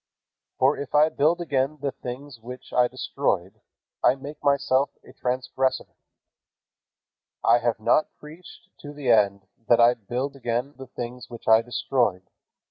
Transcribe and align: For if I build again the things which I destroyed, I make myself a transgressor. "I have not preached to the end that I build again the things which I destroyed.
For 0.57 0.79
if 0.79 0.95
I 0.95 1.09
build 1.09 1.41
again 1.41 1.77
the 1.79 1.91
things 1.91 2.39
which 2.39 2.73
I 2.73 2.87
destroyed, 2.87 3.61
I 4.03 4.15
make 4.15 4.43
myself 4.43 4.89
a 5.03 5.13
transgressor. 5.13 5.93
"I 7.43 7.59
have 7.59 7.79
not 7.79 8.07
preached 8.17 8.71
to 8.79 8.93
the 8.93 9.11
end 9.11 9.45
that 9.67 9.79
I 9.79 9.93
build 9.93 10.35
again 10.35 10.73
the 10.75 10.87
things 10.87 11.29
which 11.29 11.47
I 11.47 11.61
destroyed. 11.61 12.31